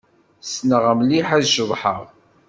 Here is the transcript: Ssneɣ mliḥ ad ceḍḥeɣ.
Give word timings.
Ssneɣ 0.43 0.83
mliḥ 0.97 1.27
ad 1.37 1.43
ceḍḥeɣ. 1.53 2.01